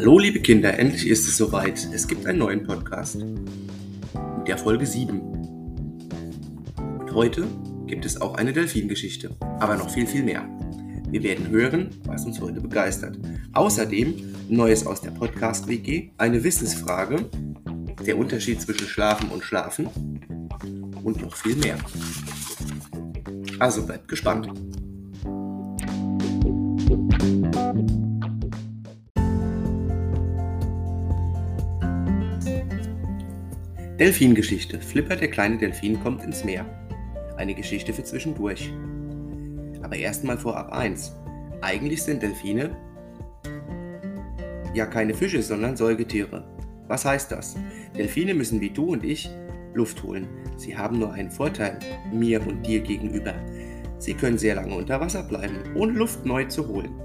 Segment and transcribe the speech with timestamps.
[0.00, 1.86] Hallo liebe Kinder, endlich ist es soweit.
[1.92, 3.16] Es gibt einen neuen Podcast.
[3.16, 3.44] In
[4.46, 5.20] der Folge 7.
[5.20, 7.46] Und heute
[7.86, 10.48] gibt es auch eine Delfingeschichte, aber noch viel, viel mehr.
[11.10, 13.18] Wir werden hören, was uns heute begeistert.
[13.52, 14.14] Außerdem
[14.48, 17.28] Neues aus der Podcast-WG, eine Wissensfrage,
[18.06, 19.86] der Unterschied zwischen Schlafen und Schlafen
[21.04, 21.76] und noch viel mehr.
[23.58, 24.48] Also bleibt gespannt.
[34.00, 34.80] Delfingeschichte.
[34.80, 36.64] Flipper, der kleine Delfin, kommt ins Meer.
[37.36, 38.72] Eine Geschichte für zwischendurch.
[39.82, 41.14] Aber erstmal vorab eins.
[41.60, 42.74] Eigentlich sind Delfine
[44.72, 46.48] ja keine Fische, sondern Säugetiere.
[46.88, 47.56] Was heißt das?
[47.94, 49.28] Delfine müssen wie du und ich
[49.74, 50.28] Luft holen.
[50.56, 51.78] Sie haben nur einen Vorteil
[52.10, 53.34] mir und dir gegenüber.
[53.98, 56.98] Sie können sehr lange unter Wasser bleiben, ohne Luft neu zu holen.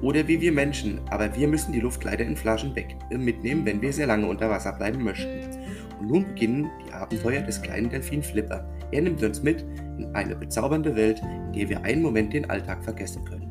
[0.00, 3.66] Oder wie wir Menschen, aber wir müssen die Luft leider in Flaschen weg äh, mitnehmen,
[3.66, 5.40] wenn wir sehr lange unter Wasser bleiben möchten.
[5.98, 8.64] Und nun beginnen die Abenteuer des kleinen Delfin Flipper.
[8.92, 9.64] Er nimmt uns mit
[9.98, 13.48] in eine bezaubernde Welt, in der wir einen Moment den Alltag vergessen können.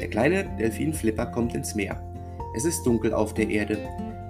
[0.00, 2.00] Der kleine Delfin Flipper kommt ins Meer.
[2.54, 3.78] Es ist dunkel auf der Erde.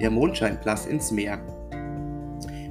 [0.00, 1.38] Der Mond scheint blass ins Meer.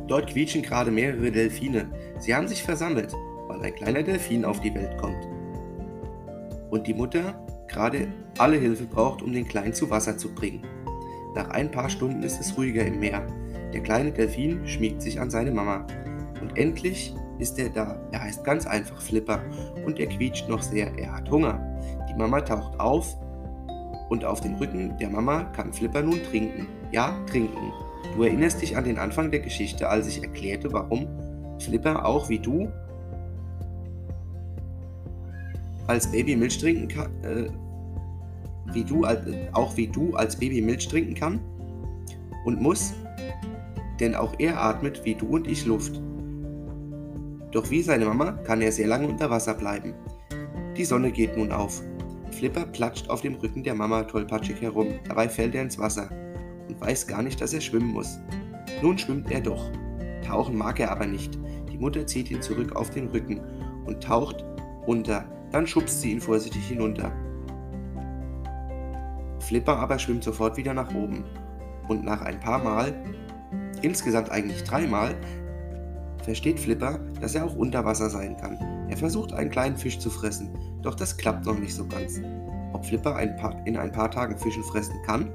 [0.07, 1.85] Dort quietschen gerade mehrere Delfine.
[2.17, 3.13] Sie haben sich versammelt,
[3.47, 5.27] weil ein kleiner Delfin auf die Welt kommt.
[6.71, 7.35] Und die Mutter
[7.67, 10.61] gerade alle Hilfe braucht, um den Kleinen zu Wasser zu bringen.
[11.35, 13.25] Nach ein paar Stunden ist es ruhiger im Meer.
[13.73, 15.85] Der kleine Delfin schmiegt sich an seine Mama.
[16.41, 17.99] Und endlich ist er da.
[18.11, 19.41] Er heißt ganz einfach Flipper
[19.85, 20.91] und er quietscht noch sehr.
[20.97, 21.59] Er hat Hunger.
[22.09, 23.17] Die Mama taucht auf
[24.09, 26.67] und auf dem Rücken der Mama kann Flipper nun trinken.
[26.91, 27.71] Ja, trinken.
[28.15, 31.07] Du erinnerst dich an den Anfang der Geschichte, als ich erklärte, warum
[31.59, 32.71] Flipper auch wie du
[35.87, 37.49] als Baby Milch trinken kann, äh,
[38.73, 39.05] wie du,
[39.53, 41.39] auch wie du als Baby Milch trinken kann
[42.45, 42.93] und muss,
[43.99, 46.01] denn auch er atmet wie du und ich Luft.
[47.51, 49.93] Doch wie seine Mama kann er sehr lange unter Wasser bleiben.
[50.75, 51.83] Die Sonne geht nun auf.
[52.31, 54.87] Flipper platscht auf dem Rücken der Mama tollpatschig herum.
[55.07, 56.09] Dabei fällt er ins Wasser
[56.67, 58.17] und weiß gar nicht, dass er schwimmen muss.
[58.81, 59.69] Nun schwimmt er doch.
[60.25, 61.37] Tauchen mag er aber nicht.
[61.71, 63.39] Die Mutter zieht ihn zurück auf den Rücken
[63.85, 64.43] und taucht
[64.87, 65.25] unter.
[65.51, 67.11] Dann schubst sie ihn vorsichtig hinunter.
[69.43, 71.23] Flipper aber schwimmt sofort wieder nach oben.
[71.87, 72.93] Und nach ein paar Mal,
[73.81, 75.15] insgesamt eigentlich dreimal,
[76.23, 78.57] versteht Flipper, dass er auch unter Wasser sein kann.
[78.89, 80.49] Er versucht einen kleinen Fisch zu fressen,
[80.81, 82.21] doch das klappt noch nicht so ganz.
[82.73, 85.29] Ob Flipper ein paar, in ein paar Tagen Fischen fressen kann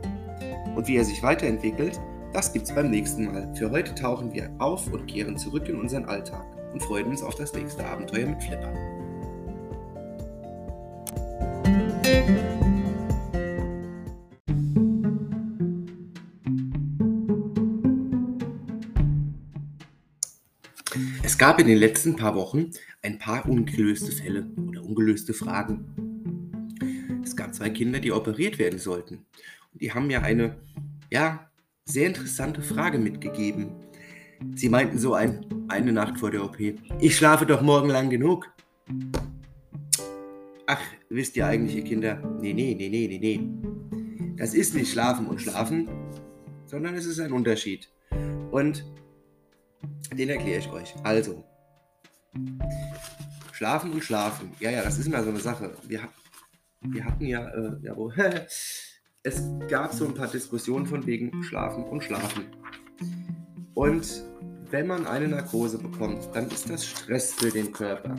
[0.74, 2.00] und wie er sich weiterentwickelt,
[2.32, 3.52] das gibt's beim nächsten Mal.
[3.54, 7.34] Für heute tauchen wir auf und kehren zurück in unseren Alltag und freuen uns auf
[7.34, 8.72] das nächste Abenteuer mit Flipper.
[21.38, 25.87] Es gab in den letzten paar Wochen ein paar ungelöste Fälle oder ungelöste Fragen.
[27.22, 29.25] Es gab zwei Kinder, die operiert werden sollten.
[29.72, 30.56] Und die haben mir eine,
[31.12, 31.48] ja,
[31.84, 33.71] sehr interessante Frage mitgegeben.
[34.56, 36.59] Sie meinten so ein, eine Nacht vor der OP.
[36.98, 38.53] Ich schlafe doch morgen lang genug.
[40.66, 42.16] Ach, wisst ihr eigentlich, ihr Kinder?
[42.41, 44.34] Nee, nee, nee, nee, nee, nee.
[44.37, 45.88] Das ist nicht Schlafen und Schlafen,
[46.66, 47.88] sondern es ist ein Unterschied.
[48.50, 48.84] Und
[50.12, 50.94] den erkläre ich euch.
[51.03, 51.44] Also,
[53.53, 54.53] Schlafen und Schlafen.
[54.61, 55.75] Ja, ja, das ist immer so eine Sache.
[55.87, 56.09] Wir,
[56.83, 58.12] wir hatten ja, äh, ja wo,
[59.22, 62.44] es gab so ein paar Diskussionen von wegen Schlafen und Schlafen.
[63.75, 64.25] Und
[64.71, 68.16] wenn man eine Narkose bekommt, dann ist das Stress für den Körper.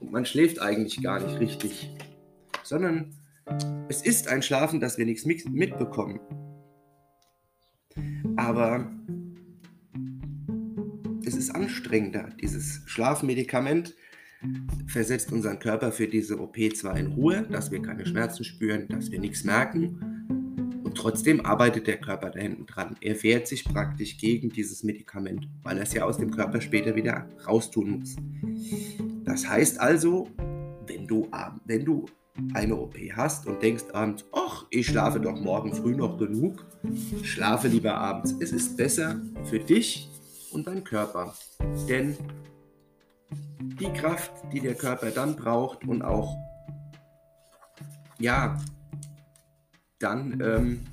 [0.00, 1.90] Und man schläft eigentlich gar nicht richtig,
[2.62, 3.14] sondern
[3.88, 6.20] es ist ein Schlafen, dass wir nichts mitbekommen.
[8.36, 8.90] Aber
[11.46, 12.28] es anstrengender.
[12.40, 13.94] Dieses Schlafmedikament
[14.86, 19.10] versetzt unseren Körper für diese OP zwar in Ruhe, dass wir keine Schmerzen spüren, dass
[19.10, 20.24] wir nichts merken.
[20.84, 22.96] Und trotzdem arbeitet der Körper da hinten dran.
[23.00, 26.94] Er wehrt sich praktisch gegen dieses Medikament, weil er es ja aus dem Körper später
[26.96, 28.16] wieder raustun muss.
[29.24, 30.28] Das heißt also,
[30.86, 31.28] wenn du,
[31.66, 32.06] wenn du
[32.52, 36.66] eine OP hast und denkst abends, ach, ich schlafe doch morgen früh noch genug,
[37.22, 38.34] schlafe lieber abends.
[38.40, 40.10] Es ist besser für dich
[40.52, 41.34] und dein Körper.
[41.88, 42.16] Denn
[43.58, 46.36] die Kraft, die der Körper dann braucht und auch,
[48.18, 48.58] ja,
[49.98, 50.86] dann ähm,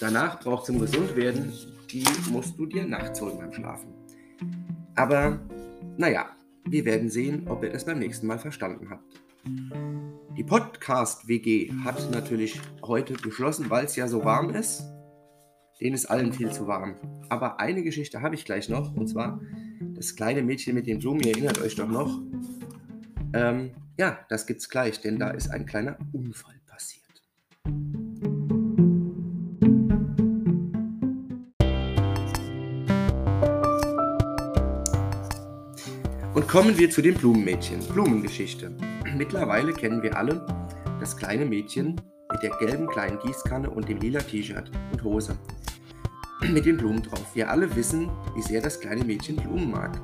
[0.00, 1.52] danach braucht zum Gesundwerden,
[1.90, 3.92] die musst du dir nachts holen beim Schlafen.
[4.94, 5.40] Aber
[5.96, 6.30] naja,
[6.64, 9.20] wir werden sehen, ob ihr das beim nächsten Mal verstanden habt.
[10.36, 14.82] Die Podcast-WG hat natürlich heute geschlossen, weil es ja so warm ist.
[15.80, 16.96] Denen ist allen viel zu warm.
[17.28, 19.40] Aber eine Geschichte habe ich gleich noch, und zwar
[19.94, 21.20] das kleine Mädchen mit den Blumen.
[21.20, 22.20] Ihr erinnert euch doch noch.
[23.32, 27.04] Ähm, ja, das gibt's gleich, denn da ist ein kleiner Unfall passiert.
[36.34, 37.80] Und kommen wir zu den Blumenmädchen.
[37.86, 38.76] Blumengeschichte.
[39.16, 40.44] Mittlerweile kennen wir alle
[40.98, 42.00] das kleine Mädchen
[42.32, 45.38] mit der gelben kleinen Gießkanne und dem lila T-Shirt und Hose
[46.52, 47.34] mit den Blumen drauf.
[47.34, 50.00] Wir alle wissen, wie sehr das kleine Mädchen Blumen mag.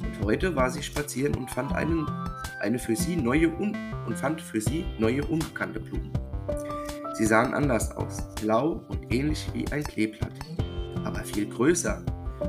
[0.00, 2.06] Und heute war sie spazieren und fand einen,
[2.60, 3.76] eine für sie neue un
[4.06, 6.12] und fand für sie neue unbekannte Blumen.
[7.14, 10.32] Sie sahen anders aus, blau und ähnlich wie ein Kleeblatt,
[11.04, 12.04] aber viel größer.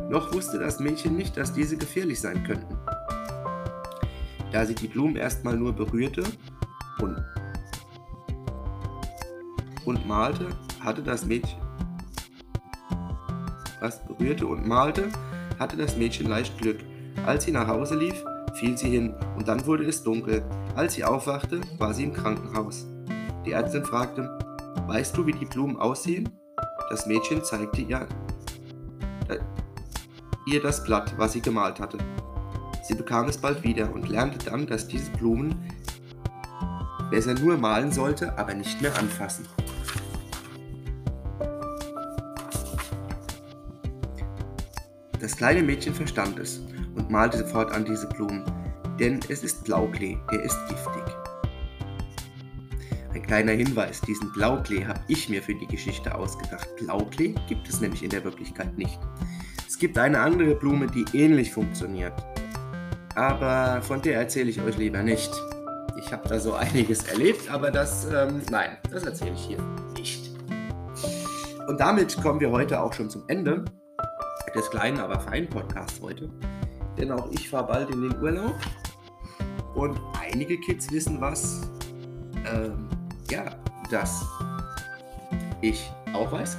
[0.09, 2.75] Noch wusste das Mädchen nicht, dass diese gefährlich sein könnten
[4.55, 6.23] da sie die Blumen erstmal nur berührte
[7.01, 7.21] und,
[9.83, 10.47] und malte,
[10.79, 11.59] hatte das Mädchen
[13.85, 15.09] was berührte und malte,
[15.59, 16.79] hatte das Mädchen leicht Glück.
[17.27, 18.15] Als sie nach Hause lief,
[18.55, 20.43] fiel sie hin und dann wurde es dunkel.
[20.75, 22.87] Als sie aufwachte, war sie im Krankenhaus.
[23.45, 24.39] Die Ärztin fragte,
[24.87, 26.29] weißt du, wie die Blumen aussehen?
[26.89, 28.07] Das Mädchen zeigte ihr,
[30.47, 31.99] ihr das Blatt, was sie gemalt hatte.
[32.83, 35.55] Sie bekam es bald wieder und lernte dann, dass diese Blumen
[37.11, 39.45] besser nur malen sollte, aber nicht mehr anfassen.
[45.25, 46.61] Das kleine Mädchen verstand es
[46.93, 48.43] und malte sofort an diese Blumen,
[48.99, 51.03] denn es ist Blauklee, der ist giftig.
[53.11, 56.69] Ein kleiner Hinweis, diesen Blauklee habe ich mir für die Geschichte ausgedacht.
[56.75, 58.99] Blauklee gibt es nämlich in der Wirklichkeit nicht.
[59.67, 62.13] Es gibt eine andere Blume, die ähnlich funktioniert
[63.15, 65.31] aber von der erzähle ich euch lieber nicht.
[65.97, 69.57] Ich habe da so einiges erlebt, aber das, ähm, nein, das erzähle ich hier
[69.97, 70.29] nicht.
[71.67, 73.65] Und damit kommen wir heute auch schon zum Ende
[74.55, 76.29] des kleinen, aber feinen Podcasts heute.
[76.97, 78.55] Denn auch ich fahre bald in den Urlaub.
[79.73, 81.69] Und einige Kids wissen was,
[82.49, 82.87] ähm,
[83.29, 83.43] ja,
[83.91, 84.25] dass
[85.61, 86.57] ich auch weiß.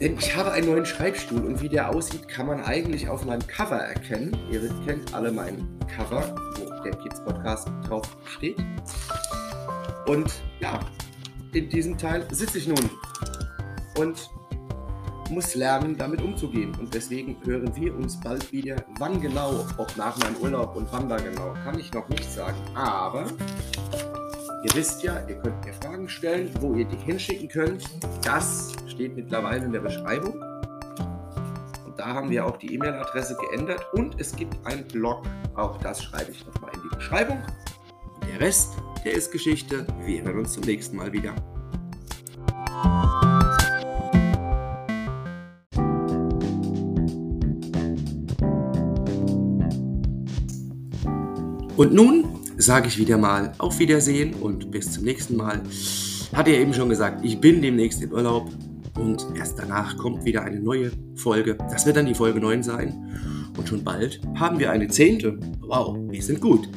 [0.00, 3.46] Denn ich habe einen neuen Schreibstuhl und wie der aussieht, kann man eigentlich auf meinem
[3.46, 4.36] Cover erkennen.
[4.50, 8.58] Ihr kennt alle mein Cover, wo der Kids Podcast drauf steht.
[10.06, 10.80] Und ja,
[11.52, 12.90] in diesem Teil sitze ich nun
[13.98, 14.28] und
[15.30, 16.74] muss lernen, damit umzugehen.
[16.78, 18.76] Und deswegen hören wir uns bald wieder.
[18.98, 22.56] Wann genau, ob nach meinem Urlaub und wann da genau, kann ich noch nicht sagen.
[22.74, 23.26] Aber
[24.66, 27.84] Ihr wisst ja, ihr könnt mir Fragen stellen, wo ihr die hinschicken könnt.
[28.24, 30.42] Das steht mittlerweile in der Beschreibung.
[31.84, 35.22] Und da haben wir auch die E-Mail-Adresse geändert und es gibt einen Blog.
[35.54, 37.40] Auch das schreibe ich nochmal in die Beschreibung.
[38.28, 38.72] Der Rest,
[39.04, 39.86] der ist Geschichte.
[40.04, 41.32] Wir hören uns zum nächsten Mal wieder.
[51.76, 52.24] Und nun
[52.56, 55.60] sage ich wieder mal auf Wiedersehen und bis zum nächsten Mal.
[56.32, 58.50] Hatte ja eben schon gesagt, ich bin demnächst im Urlaub
[58.98, 61.56] und erst danach kommt wieder eine neue Folge.
[61.70, 63.52] Das wird dann die Folge 9 sein.
[63.56, 65.38] Und schon bald haben wir eine zehnte.
[65.60, 66.68] Wow, wir sind gut.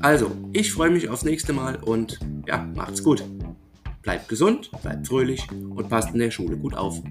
[0.00, 3.24] Also, ich freue mich aufs nächste Mal und ja, macht's gut.
[4.02, 7.02] Bleibt gesund, bleibt fröhlich und passt in der Schule gut auf.